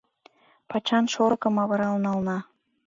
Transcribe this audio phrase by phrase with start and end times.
[0.69, 2.37] Пачан шорыкым авырал нална.